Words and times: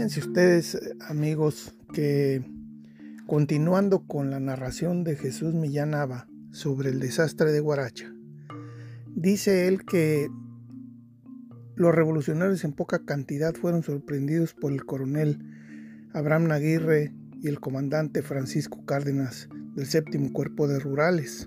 Fíjense 0.00 0.20
ustedes, 0.20 0.80
amigos, 1.10 1.74
que 1.92 2.42
continuando 3.26 4.06
con 4.06 4.30
la 4.30 4.40
narración 4.40 5.04
de 5.04 5.14
Jesús 5.14 5.52
Millán 5.52 5.92
sobre 6.52 6.88
el 6.88 7.00
desastre 7.00 7.52
de 7.52 7.60
Guaracha, 7.60 8.10
dice 9.14 9.68
él 9.68 9.84
que 9.84 10.30
los 11.76 11.94
revolucionarios 11.94 12.64
en 12.64 12.72
poca 12.72 13.04
cantidad 13.04 13.52
fueron 13.52 13.82
sorprendidos 13.82 14.54
por 14.54 14.72
el 14.72 14.86
coronel 14.86 15.38
Abraham 16.14 16.44
Naguirre 16.44 17.12
y 17.42 17.48
el 17.48 17.60
comandante 17.60 18.22
Francisco 18.22 18.82
Cárdenas 18.86 19.50
del 19.74 19.84
séptimo 19.84 20.32
cuerpo 20.32 20.66
de 20.66 20.78
rurales. 20.78 21.46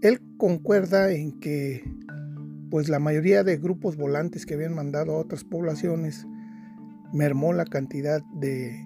Él 0.00 0.22
concuerda 0.38 1.12
en 1.12 1.38
que 1.38 1.84
pues 2.70 2.88
la 2.88 2.98
mayoría 2.98 3.44
de 3.44 3.58
grupos 3.58 3.98
volantes 3.98 4.46
que 4.46 4.54
habían 4.54 4.74
mandado 4.74 5.12
a 5.12 5.18
otras 5.18 5.44
poblaciones 5.44 6.26
mermó 7.12 7.52
la 7.52 7.64
cantidad 7.64 8.22
de 8.34 8.84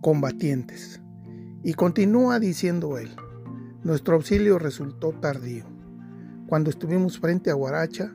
combatientes. 0.00 1.00
Y 1.62 1.74
continúa 1.74 2.38
diciendo 2.38 2.98
él, 2.98 3.10
nuestro 3.82 4.16
auxilio 4.16 4.58
resultó 4.58 5.12
tardío. 5.12 5.64
Cuando 6.46 6.70
estuvimos 6.70 7.18
frente 7.18 7.50
a 7.50 7.54
Guaracha, 7.54 8.14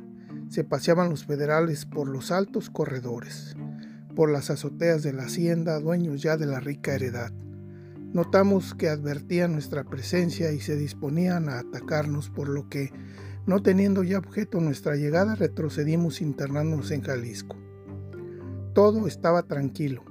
se 0.49 0.63
paseaban 0.63 1.09
los 1.09 1.25
federales 1.25 1.85
por 1.85 2.07
los 2.07 2.31
altos 2.31 2.69
corredores, 2.69 3.55
por 4.15 4.31
las 4.31 4.49
azoteas 4.49 5.03
de 5.03 5.13
la 5.13 5.23
hacienda, 5.23 5.79
dueños 5.79 6.21
ya 6.21 6.37
de 6.37 6.45
la 6.45 6.59
rica 6.59 6.93
heredad. 6.93 7.31
Notamos 8.13 8.75
que 8.75 8.89
advertían 8.89 9.53
nuestra 9.53 9.83
presencia 9.83 10.51
y 10.51 10.59
se 10.59 10.75
disponían 10.75 11.49
a 11.49 11.59
atacarnos, 11.59 12.29
por 12.29 12.47
lo 12.47 12.69
que, 12.69 12.91
no 13.47 13.63
teniendo 13.63 14.03
ya 14.03 14.19
objeto 14.19 14.59
nuestra 14.59 14.95
llegada, 14.95 15.33
retrocedimos 15.35 16.21
internándonos 16.21 16.91
en 16.91 17.01
Jalisco. 17.01 17.62
Todo 18.73 19.05
estaba 19.05 19.43
tranquilo. 19.43 20.03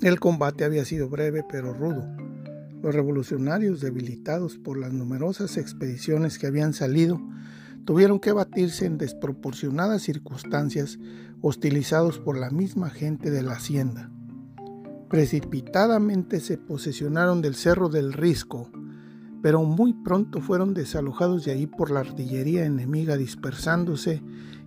El 0.00 0.18
combate 0.18 0.64
había 0.64 0.84
sido 0.84 1.08
breve 1.08 1.44
pero 1.48 1.72
rudo. 1.72 2.04
Los 2.82 2.92
revolucionarios, 2.92 3.80
debilitados 3.80 4.58
por 4.58 4.76
las 4.76 4.92
numerosas 4.92 5.56
expediciones 5.56 6.40
que 6.40 6.48
habían 6.48 6.72
salido, 6.72 7.20
tuvieron 7.84 8.18
que 8.18 8.32
batirse 8.32 8.86
en 8.86 8.98
desproporcionadas 8.98 10.02
circunstancias, 10.02 10.98
hostilizados 11.42 12.18
por 12.18 12.36
la 12.36 12.50
misma 12.50 12.90
gente 12.90 13.30
de 13.30 13.42
la 13.42 13.52
hacienda. 13.52 14.10
Precipitadamente 15.08 16.40
se 16.40 16.58
posesionaron 16.58 17.40
del 17.40 17.54
Cerro 17.54 17.88
del 17.88 18.14
Risco, 18.14 18.68
pero 19.42 19.62
muy 19.62 19.92
pronto 19.92 20.40
fueron 20.40 20.74
desalojados 20.74 21.44
de 21.44 21.52
ahí 21.52 21.66
por 21.68 21.92
la 21.92 22.00
artillería 22.00 22.64
enemiga 22.64 23.16
dispersándose 23.16 24.22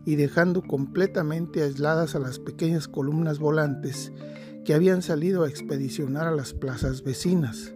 y 0.08 0.16
dejando 0.16 0.64
completamente 0.64 1.62
aisladas 1.62 2.16
a 2.16 2.20
las 2.20 2.40
pequeñas 2.40 2.88
columnas 2.88 3.38
volantes 3.38 4.12
que 4.66 4.74
habían 4.74 5.04
salido 5.04 5.44
a 5.44 5.50
expedicionar 5.50 6.26
a 6.26 6.32
las 6.32 6.54
plazas 6.54 7.04
vecinas 7.04 7.74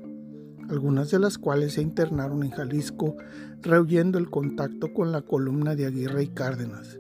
algunas 0.72 1.12
de 1.12 1.20
las 1.20 1.38
cuales 1.38 1.74
se 1.74 1.82
internaron 1.82 2.44
en 2.44 2.52
Jalisco 2.52 3.18
rehuyendo 3.62 4.18
el 4.18 4.30
contacto 4.30 4.94
con 4.94 5.12
la 5.12 5.22
columna 5.22 5.76
de 5.76 5.86
Aguirre 5.86 6.24
y 6.24 6.28
Cárdenas. 6.30 6.98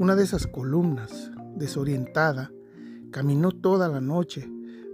Una 0.00 0.16
de 0.16 0.24
esas 0.24 0.46
columnas, 0.46 1.30
desorientada, 1.56 2.50
caminó 3.12 3.52
toda 3.52 3.88
la 3.88 4.00
noche, 4.00 4.50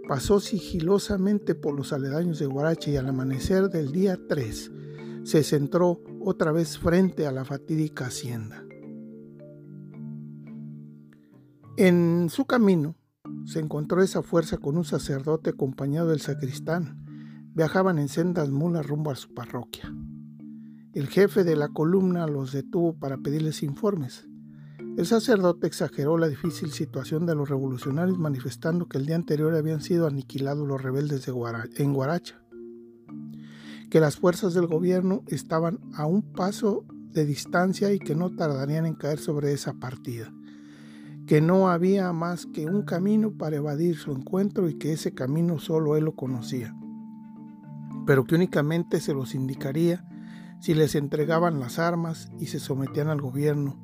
pasó 0.07 0.39
sigilosamente 0.39 1.55
por 1.55 1.75
los 1.75 1.93
aledaños 1.93 2.39
de 2.39 2.47
Guarache 2.47 2.93
y 2.93 2.97
al 2.97 3.09
amanecer 3.09 3.71
del 3.71 3.91
día 3.91 4.19
3 4.29 4.71
se 5.25 5.43
centró 5.43 6.03
otra 6.21 6.53
vez 6.53 6.79
frente 6.79 7.27
a 7.27 7.33
la 7.33 7.47
fatídica 7.47 8.07
hacienda. 8.07 8.65
En 11.77 12.29
su 12.31 12.45
camino 12.45 12.95
se 13.47 13.59
encontró 13.59 14.01
esa 14.01 14.23
fuerza 14.23 14.59
con 14.59 14.77
un 14.77 14.85
sacerdote 14.85 15.51
acompañado 15.51 16.11
del 16.11 16.21
sacristán, 16.21 17.05
viajaban 17.53 17.99
en 17.99 18.09
sendas 18.09 18.49
mulas 18.51 18.87
rumbo 18.87 19.11
a 19.11 19.17
su 19.17 19.35
parroquia. 19.35 19.93
El 20.93 21.09
jefe 21.09 21.43
de 21.43 21.57
la 21.57 21.71
columna 21.71 22.29
los 22.29 22.53
detuvo 22.53 22.97
para 22.97 23.17
pedirles 23.17 23.65
informes. 23.65 24.29
El 24.97 25.05
sacerdote 25.05 25.67
exageró 25.67 26.17
la 26.17 26.29
difícil 26.29 26.71
situación 26.71 27.27
de 27.27 27.35
los 27.35 27.49
revolucionarios 27.49 28.19
manifestando 28.21 28.89
que 28.89 28.99
el 28.99 29.07
día 29.07 29.17
anterior 29.17 29.53
habían 29.57 29.81
sido 29.81 30.07
aniquilados 30.07 30.69
los 30.69 30.81
rebeldes 30.81 31.27
de 31.27 31.33
en 31.75 31.93
Guaracha, 31.93 32.41
que 33.91 33.99
las 33.99 34.15
fuerzas 34.15 34.55
del 34.55 34.69
gobierno 34.69 35.25
estaban 35.27 35.81
a 35.95 36.07
un 36.07 36.23
paso 36.23 36.85
de 37.11 37.27
distancia 37.27 37.93
y 37.93 37.99
que 37.99 38.15
no 38.15 38.31
tardarían 38.31 38.87
en 38.87 38.95
caer 38.95 39.19
sobre 39.19 39.53
esa 39.53 39.73
partida, 39.75 40.33
que 41.27 41.41
no 41.41 41.71
había 41.71 42.13
más 42.13 42.47
que 42.47 42.67
un 42.67 42.83
camino 42.83 43.33
para 43.33 43.57
evadir 43.57 43.97
su 43.97 44.13
encuentro 44.13 44.69
y 44.69 44.75
que 44.75 44.93
ese 44.93 45.15
camino 45.15 45.59
solo 45.59 45.97
él 45.97 46.05
lo 46.05 46.15
conocía 46.15 46.75
pero 48.07 48.25
que 48.25 48.35
únicamente 48.35 49.01
se 49.01 49.15
los 49.15 49.35
indicaría 49.35 50.05
si 50.61 50.75
les 50.75 50.95
entregaban 50.95 51.61
las 51.61 51.79
armas 51.79 52.31
y 52.39 52.47
se 52.47 52.59
sometían 52.59 53.09
al 53.09 53.21
gobierno, 53.21 53.79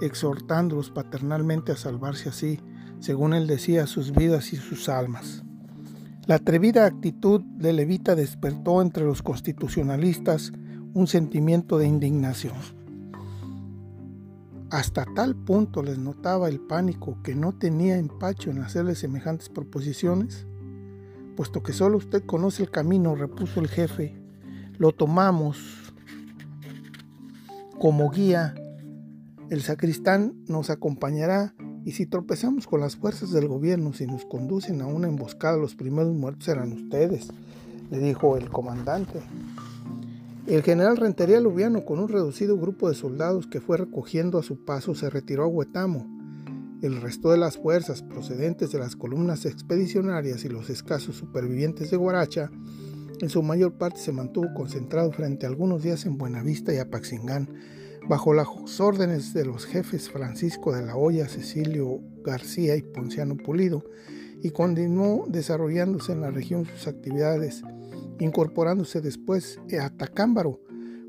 exhortándolos 0.00 0.90
paternalmente 0.90 1.72
a 1.72 1.76
salvarse 1.76 2.28
así, 2.28 2.60
según 2.98 3.34
él 3.34 3.46
decía, 3.46 3.86
sus 3.86 4.12
vidas 4.12 4.52
y 4.52 4.56
sus 4.56 4.88
almas. 4.88 5.44
La 6.26 6.36
atrevida 6.36 6.86
actitud 6.86 7.42
de 7.42 7.72
Levita 7.72 8.14
despertó 8.14 8.82
entre 8.82 9.04
los 9.04 9.22
constitucionalistas 9.22 10.52
un 10.94 11.06
sentimiento 11.06 11.78
de 11.78 11.86
indignación. 11.86 12.54
Hasta 14.70 15.04
tal 15.14 15.36
punto 15.36 15.82
les 15.82 15.98
notaba 15.98 16.48
el 16.48 16.60
pánico 16.60 17.18
que 17.22 17.34
no 17.34 17.52
tenía 17.52 17.96
empacho 17.98 18.50
en 18.50 18.58
hacerle 18.58 18.94
semejantes 18.94 19.48
proposiciones 19.48 20.46
puesto 21.34 21.62
que 21.62 21.72
solo 21.72 21.98
usted 21.98 22.24
conoce 22.24 22.62
el 22.62 22.70
camino, 22.70 23.14
repuso 23.14 23.60
el 23.60 23.68
jefe, 23.68 24.14
lo 24.78 24.92
tomamos 24.92 25.92
como 27.78 28.10
guía. 28.10 28.54
El 29.50 29.62
sacristán 29.62 30.34
nos 30.48 30.70
acompañará 30.70 31.54
y 31.84 31.92
si 31.92 32.06
tropezamos 32.06 32.66
con 32.66 32.80
las 32.80 32.96
fuerzas 32.96 33.30
del 33.30 33.48
gobierno, 33.48 33.92
si 33.92 34.06
nos 34.06 34.24
conducen 34.24 34.80
a 34.80 34.86
una 34.86 35.08
emboscada, 35.08 35.58
los 35.58 35.74
primeros 35.74 36.14
muertos 36.14 36.44
serán 36.44 36.72
ustedes, 36.72 37.28
le 37.90 37.98
dijo 37.98 38.36
el 38.36 38.48
comandante. 38.48 39.20
El 40.46 40.62
general 40.62 40.98
Rentería 40.98 41.40
Lubiano, 41.40 41.86
con 41.86 41.98
un 41.98 42.08
reducido 42.08 42.58
grupo 42.58 42.90
de 42.90 42.94
soldados 42.94 43.46
que 43.46 43.62
fue 43.62 43.78
recogiendo 43.78 44.38
a 44.38 44.42
su 44.42 44.62
paso, 44.62 44.94
se 44.94 45.08
retiró 45.08 45.44
a 45.44 45.46
Huetamo. 45.46 46.06
El 46.82 47.00
resto 47.00 47.30
de 47.30 47.38
las 47.38 47.56
fuerzas 47.56 48.02
procedentes 48.02 48.70
de 48.70 48.78
las 48.78 48.94
columnas 48.94 49.46
expedicionarias 49.46 50.44
y 50.44 50.50
los 50.50 50.68
escasos 50.68 51.16
supervivientes 51.16 51.90
de 51.90 51.96
Guaracha, 51.96 52.50
en 53.22 53.30
su 53.30 53.42
mayor 53.42 53.78
parte 53.78 54.00
se 54.00 54.12
mantuvo 54.12 54.52
concentrado 54.52 55.10
frente 55.12 55.46
a 55.46 55.48
algunos 55.48 55.82
días 55.82 56.04
en 56.04 56.18
Buenavista 56.18 56.74
y 56.74 56.76
Apaxingán, 56.76 57.48
bajo 58.06 58.34
las 58.34 58.48
órdenes 58.80 59.32
de 59.32 59.46
los 59.46 59.64
jefes 59.64 60.10
Francisco 60.10 60.74
de 60.74 60.84
la 60.84 60.94
Hoya, 60.94 61.26
Cecilio 61.26 62.00
García 62.22 62.76
y 62.76 62.82
Ponciano 62.82 63.38
Pulido, 63.38 63.82
y 64.42 64.50
continuó 64.50 65.24
desarrollándose 65.26 66.12
en 66.12 66.20
la 66.20 66.30
región 66.30 66.66
sus 66.66 66.86
actividades, 66.86 67.62
incorporándose 68.20 69.00
después 69.00 69.60
a 69.80 69.90
Tacámbaro, 69.90 70.60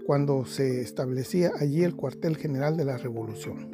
cuando 0.06 0.46
se 0.46 0.82
establecía 0.82 1.52
allí 1.60 1.84
el 1.84 1.96
cuartel 1.96 2.38
general 2.38 2.78
de 2.78 2.86
la 2.86 2.98
Revolución. 2.98 3.72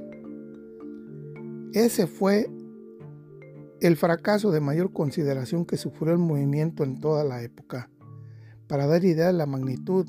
Ese 1.74 2.08
fue 2.08 2.50
el 3.82 3.98
fracaso 3.98 4.52
de 4.52 4.62
mayor 4.62 4.94
consideración 4.94 5.66
que 5.66 5.78
sufrió 5.78 6.14
el 6.14 6.20
movimiento 6.20 6.84
en 6.84 7.00
toda 7.00 7.24
la 7.24 7.42
época. 7.44 7.90
Para 8.68 8.88
dar 8.88 9.04
idea 9.04 9.28
de 9.28 9.34
la 9.34 9.46
magnitud, 9.46 10.08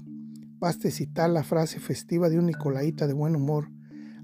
baste 0.59 0.91
citar 0.91 1.31
la 1.31 1.43
frase 1.43 1.81
festiva 1.81 2.29
de 2.29 2.39
un 2.39 2.47
Nicolaita 2.47 3.07
de 3.07 3.15
buen 3.15 3.35
humor, 3.35 3.69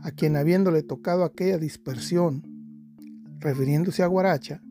a 0.03 0.13
quien 0.13 0.37
habiéndole 0.37 0.83
tocado 0.83 1.25
aquella 1.25 1.59
dispersión, 1.59 2.43
refiriéndose 3.41 4.03
a 4.03 4.07
Guaracha, 4.07 4.63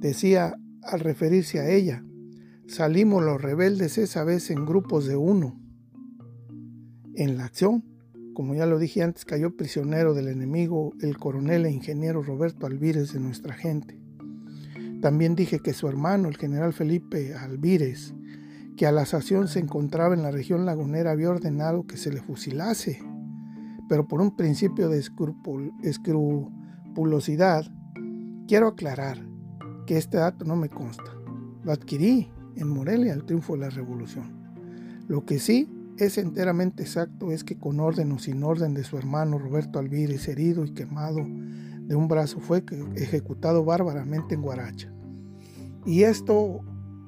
decía 0.00 0.54
al 0.82 1.00
referirse 1.00 1.60
a 1.60 1.70
ella, 1.70 2.04
salimos 2.68 3.24
los 3.24 3.42
rebeldes 3.42 3.98
esa 3.98 4.22
vez 4.22 4.50
en 4.50 4.64
grupos 4.64 5.06
de 5.06 5.16
uno. 5.16 5.60
En 7.14 7.36
la 7.36 7.46
acción 7.46 7.82
como 8.38 8.54
ya 8.54 8.66
lo 8.66 8.78
dije 8.78 9.02
antes, 9.02 9.24
cayó 9.24 9.56
prisionero 9.56 10.14
del 10.14 10.28
enemigo 10.28 10.92
el 11.00 11.18
coronel 11.18 11.66
e 11.66 11.72
ingeniero 11.72 12.22
Roberto 12.22 12.66
Alvírez 12.66 13.12
de 13.12 13.18
nuestra 13.18 13.52
gente. 13.52 14.00
También 15.02 15.34
dije 15.34 15.58
que 15.58 15.72
su 15.72 15.88
hermano, 15.88 16.28
el 16.28 16.36
general 16.36 16.72
Felipe 16.72 17.34
Alvírez, 17.34 18.14
que 18.76 18.86
a 18.86 18.92
la 18.92 19.06
sación 19.06 19.48
se 19.48 19.58
encontraba 19.58 20.14
en 20.14 20.22
la 20.22 20.30
región 20.30 20.66
lagunera, 20.66 21.10
había 21.10 21.30
ordenado 21.30 21.84
que 21.84 21.96
se 21.96 22.12
le 22.12 22.22
fusilase, 22.22 23.02
pero 23.88 24.06
por 24.06 24.20
un 24.20 24.36
principio 24.36 24.88
de 24.88 25.02
escrupulosidad, 25.82 27.64
quiero 28.46 28.68
aclarar 28.68 29.18
que 29.84 29.96
este 29.96 30.18
dato 30.18 30.44
no 30.44 30.54
me 30.54 30.68
consta. 30.68 31.12
Lo 31.64 31.72
adquirí 31.72 32.30
en 32.58 32.68
Morelia 32.68 33.12
al 33.12 33.24
triunfo 33.24 33.54
de 33.54 33.60
la 33.60 33.70
revolución. 33.70 34.48
Lo 35.08 35.24
que 35.24 35.38
sí 35.38 35.68
es 35.96 36.18
enteramente 36.18 36.82
exacto 36.82 37.32
es 37.32 37.44
que 37.44 37.58
con 37.58 37.80
orden 37.80 38.12
o 38.12 38.18
sin 38.18 38.42
orden 38.42 38.74
de 38.74 38.84
su 38.84 38.96
hermano 38.96 39.38
Roberto 39.38 39.78
Alvírez, 39.78 40.28
herido 40.28 40.64
y 40.64 40.70
quemado 40.70 41.18
de 41.18 41.96
un 41.96 42.06
brazo 42.06 42.40
fue 42.40 42.64
ejecutado 42.94 43.64
bárbaramente 43.64 44.34
en 44.34 44.42
Guaracha. 44.42 44.92
Y 45.86 46.02
esto 46.02 46.60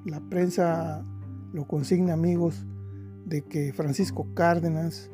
la 0.06 0.20
prensa 0.20 1.05
lo 1.52 1.67
consigna 1.67 2.14
amigos 2.14 2.67
de 3.26 3.43
que 3.43 3.73
Francisco 3.73 4.26
Cárdenas 4.35 5.11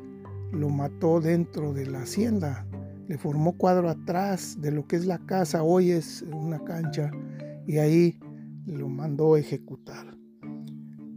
lo 0.51 0.69
mató 0.69 1.19
dentro 1.19 1.73
de 1.73 1.85
la 1.85 2.03
hacienda, 2.03 2.65
le 3.07 3.17
formó 3.17 3.57
cuadro 3.57 3.89
atrás 3.89 4.59
de 4.61 4.71
lo 4.71 4.87
que 4.87 4.95
es 4.95 5.05
la 5.05 5.19
casa, 5.19 5.63
hoy 5.63 5.91
es 5.91 6.23
una 6.23 6.63
cancha, 6.63 7.11
y 7.67 7.77
ahí 7.77 8.19
lo 8.65 8.87
mandó 8.87 9.37
ejecutar. 9.37 10.17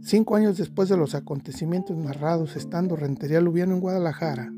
Cinco 0.03 0.35
años 0.35 0.57
después 0.57 0.89
de 0.89 0.97
los 0.97 1.13
acontecimientos 1.13 1.95
narrados, 1.95 2.55
estando 2.55 2.95
Rentería 2.95 3.39
Lubiano 3.39 3.75
en 3.75 3.81
Guadalajara, 3.81 4.51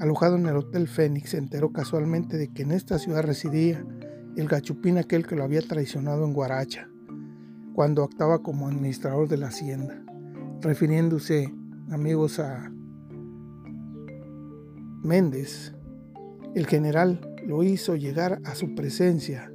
alojado 0.00 0.34
en 0.34 0.46
el 0.46 0.56
Hotel 0.56 0.88
Fénix, 0.88 1.30
se 1.30 1.38
enteró 1.38 1.72
casualmente 1.72 2.36
de 2.36 2.48
que 2.48 2.62
en 2.62 2.72
esta 2.72 2.98
ciudad 2.98 3.22
residía 3.22 3.84
el 4.36 4.48
gachupín 4.48 4.98
aquel 4.98 5.24
que 5.24 5.36
lo 5.36 5.44
había 5.44 5.62
traicionado 5.62 6.24
en 6.24 6.32
Guaracha, 6.32 6.88
cuando 7.72 8.02
actuaba 8.02 8.42
como 8.42 8.66
administrador 8.66 9.28
de 9.28 9.36
la 9.36 9.46
hacienda, 9.46 10.02
refiriéndose, 10.60 11.54
amigos, 11.92 12.40
a 12.40 12.72
Méndez. 15.04 15.72
El 16.56 16.66
general 16.66 17.20
lo 17.46 17.62
hizo 17.62 17.94
llegar 17.94 18.40
a 18.44 18.56
su 18.56 18.74
presencia 18.74 19.52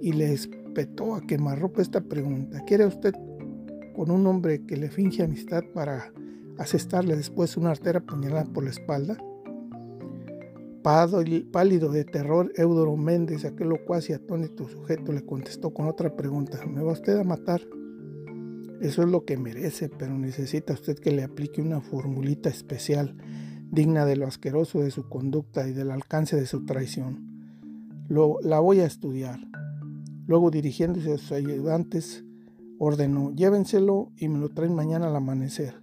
y 0.00 0.14
le 0.14 0.32
espetó 0.32 1.14
a 1.14 1.20
quemarropa 1.20 1.80
esta 1.80 2.00
pregunta. 2.00 2.60
¿Quiere 2.66 2.86
usted 2.86 3.14
con 3.92 4.10
un 4.10 4.26
hombre 4.26 4.64
que 4.66 4.76
le 4.76 4.90
finge 4.90 5.22
amistad 5.22 5.62
para 5.74 6.12
asestarle 6.58 7.16
después 7.16 7.56
una 7.56 7.70
artera 7.70 8.00
puñalada 8.00 8.44
por 8.44 8.64
la 8.64 8.70
espalda? 8.70 9.16
Pálido 10.82 11.92
de 11.92 12.04
terror, 12.04 12.52
Eudoro 12.56 12.96
Méndez, 12.96 13.44
aquel 13.44 13.68
locuaz 13.68 14.10
y 14.10 14.14
atónito 14.14 14.68
sujeto, 14.68 15.12
le 15.12 15.24
contestó 15.24 15.72
con 15.72 15.86
otra 15.86 16.16
pregunta. 16.16 16.58
¿Me 16.66 16.82
va 16.82 16.92
usted 16.92 17.18
a 17.18 17.24
matar? 17.24 17.62
Eso 18.80 19.02
es 19.02 19.08
lo 19.08 19.24
que 19.24 19.36
merece, 19.36 19.88
pero 19.88 20.18
necesita 20.18 20.72
usted 20.72 20.98
que 20.98 21.12
le 21.12 21.22
aplique 21.22 21.62
una 21.62 21.80
formulita 21.80 22.48
especial, 22.48 23.16
digna 23.70 24.04
de 24.04 24.16
lo 24.16 24.26
asqueroso 24.26 24.80
de 24.80 24.90
su 24.90 25.08
conducta 25.08 25.68
y 25.68 25.72
del 25.72 25.92
alcance 25.92 26.34
de 26.34 26.46
su 26.46 26.64
traición. 26.64 27.28
Lo, 28.08 28.40
la 28.42 28.58
voy 28.58 28.80
a 28.80 28.86
estudiar. 28.86 29.38
Luego, 30.26 30.50
dirigiéndose 30.50 31.12
a 31.12 31.18
sus 31.18 31.30
ayudantes, 31.30 32.24
ordenó, 32.84 33.30
llévenselo 33.30 34.10
y 34.16 34.26
me 34.26 34.40
lo 34.40 34.48
traen 34.48 34.74
mañana 34.74 35.06
al 35.06 35.14
amanecer. 35.14 35.80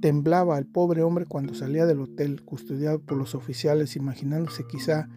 Temblaba 0.00 0.58
el 0.58 0.66
pobre 0.66 1.04
hombre 1.04 1.26
cuando 1.26 1.54
salía 1.54 1.86
del 1.86 2.00
hotel, 2.00 2.42
custodiado 2.42 2.98
por 2.98 3.16
los 3.16 3.36
oficiales, 3.36 3.94
imaginándose 3.94 4.66
quizá 4.66 5.08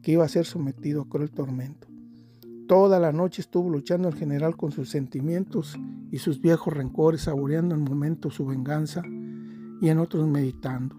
que 0.00 0.12
iba 0.12 0.24
a 0.24 0.28
ser 0.28 0.46
sometido 0.46 1.02
a 1.02 1.08
cruel 1.10 1.30
tormento. 1.30 1.88
Toda 2.66 2.98
la 2.98 3.12
noche 3.12 3.42
estuvo 3.42 3.68
luchando 3.68 4.08
el 4.08 4.14
general 4.14 4.56
con 4.56 4.72
sus 4.72 4.88
sentimientos 4.88 5.78
y 6.10 6.20
sus 6.20 6.40
viejos 6.40 6.72
rencores, 6.72 7.20
saboreando 7.20 7.74
en 7.74 7.82
momentos 7.82 8.32
su 8.32 8.46
venganza 8.46 9.02
y 9.82 9.90
en 9.90 9.98
otros 9.98 10.26
meditando. 10.26 10.96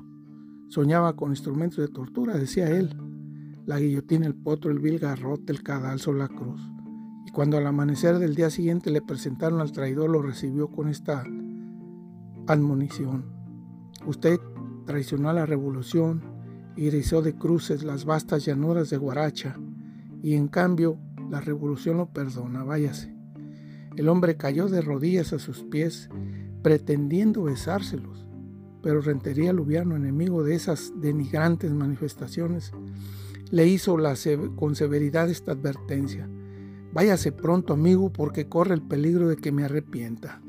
Soñaba 0.68 1.16
con 1.16 1.32
instrumentos 1.32 1.80
de 1.80 1.88
tortura, 1.92 2.38
decía 2.38 2.70
él, 2.70 2.96
la 3.66 3.80
guillotina, 3.80 4.28
el 4.28 4.36
potro, 4.36 4.70
el 4.70 4.78
vil 4.78 5.00
garrote, 5.00 5.52
el 5.52 5.64
cadalso, 5.64 6.14
la 6.14 6.28
cruz. 6.28 6.62
Cuando 7.38 7.60
al 7.60 7.68
amanecer 7.68 8.18
del 8.18 8.34
día 8.34 8.50
siguiente 8.50 8.90
le 8.90 9.04
presentaron 9.04 9.62
al 9.62 9.72
traidor, 9.72 10.10
lo 10.10 10.24
recibió 10.24 10.70
con 10.70 10.88
esta 10.88 11.24
admonición. 12.48 13.26
Usted 14.08 14.40
traicionó 14.88 15.30
a 15.30 15.34
la 15.34 15.46
revolución 15.46 16.24
y 16.76 16.90
de 16.90 17.36
cruces 17.36 17.84
las 17.84 18.06
vastas 18.06 18.44
llanuras 18.44 18.90
de 18.90 18.98
Guaracha, 18.98 19.56
y 20.24 20.34
en 20.34 20.48
cambio 20.48 20.98
la 21.30 21.40
revolución 21.40 21.98
lo 21.98 22.08
perdona, 22.12 22.64
váyase. 22.64 23.16
El 23.96 24.10
hombre 24.10 24.36
cayó 24.36 24.68
de 24.68 24.82
rodillas 24.82 25.32
a 25.32 25.38
sus 25.38 25.62
pies, 25.62 26.10
pretendiendo 26.64 27.44
besárselos, 27.44 28.26
pero 28.82 29.00
Rentería 29.00 29.54
Lubiano, 29.54 29.96
enemigo 29.96 30.42
de 30.42 30.56
esas 30.56 30.92
denigrantes 31.00 31.72
manifestaciones, 31.72 32.72
le 33.52 33.68
hizo 33.68 33.96
con 34.56 34.76
severidad 34.76 35.30
esta 35.30 35.52
advertencia. 35.52 36.28
Váyase 36.98 37.32
pronto, 37.32 37.74
amigo, 37.74 38.12
porque 38.12 38.50
corre 38.50 38.74
el 38.74 38.82
peligro 38.82 39.28
de 39.28 39.36
que 39.36 39.52
me 39.52 39.64
arrepienta. 39.64 40.42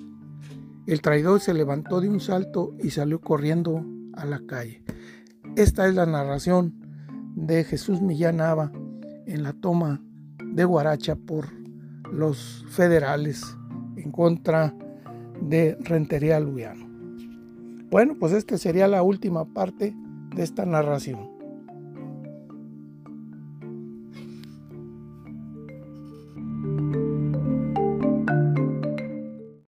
El 0.87 1.03
traidor 1.03 1.41
se 1.41 1.53
levantó 1.53 2.01
de 2.01 2.09
un 2.09 2.21
salto 2.21 2.75
y 2.83 2.89
salió 2.89 3.21
corriendo 3.21 3.85
a 4.15 4.25
la 4.25 4.41
calle. 4.47 4.83
Esta 5.57 5.87
es 5.87 5.95
la 5.95 6.07
narración 6.07 6.73
de 7.37 7.65
Jesús 7.65 8.01
Millán 8.01 8.39
Nava 8.39 8.73
en 9.27 9.43
la 9.43 9.53
toma 9.53 10.03
de 10.43 10.65
Guaracha 10.65 11.17
por 11.17 11.49
los 12.11 12.65
federales 12.71 13.45
en 13.97 14.11
contra 14.11 14.75
de 15.43 15.77
Rentería 15.81 16.41
Lubiano. 16.41 16.89
Bueno, 17.91 18.17
pues 18.19 18.33
esta 18.33 18.57
sería 18.57 18.89
la 18.89 19.03
última 19.03 19.45
parte 19.53 19.95
de 20.35 20.43
esta 20.45 20.65
narración. 20.65 21.29